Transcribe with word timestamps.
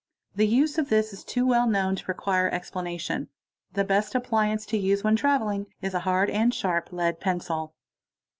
The 0.33 0.47
use 0.47 0.79
of 0.79 0.89
this 0.89 1.13
is 1.13 1.23
too 1.23 1.45
well 1.45 1.67
nown 1.67 1.95
to 1.95 2.05
require 2.07 2.49
explanation. 2.49 3.27
The 3.73 3.83
best 3.83 4.15
appliance 4.15 4.65
to 4.65 4.77
use 4.79 5.03
when 5.03 5.15
travel 5.15 5.49
ig 5.49 5.67
is 5.79 5.93
a 5.93 5.99
hard 5.99 6.31
and 6.31 6.51
sharp 6.51 6.91
lead 6.91 7.19
pencil. 7.19 7.75